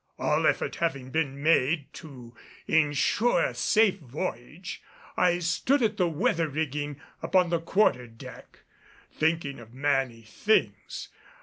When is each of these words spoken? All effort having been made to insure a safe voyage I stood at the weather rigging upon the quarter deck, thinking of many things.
All 0.17 0.47
effort 0.47 0.77
having 0.77 1.11
been 1.11 1.43
made 1.43 1.93
to 1.93 2.35
insure 2.65 3.43
a 3.45 3.53
safe 3.53 3.99
voyage 3.99 4.81
I 5.15 5.37
stood 5.37 5.83
at 5.83 5.97
the 5.97 6.07
weather 6.07 6.47
rigging 6.49 6.99
upon 7.21 7.51
the 7.51 7.59
quarter 7.59 8.07
deck, 8.07 8.61
thinking 9.19 9.59
of 9.59 9.75
many 9.75 10.23
things. 10.23 11.09